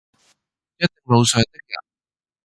[0.79, 1.77] 約定路上的人，